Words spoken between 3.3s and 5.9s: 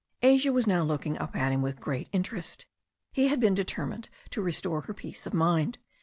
been determined to restore her peace of mind.